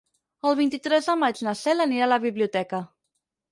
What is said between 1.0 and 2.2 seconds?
de maig na Cel anirà a la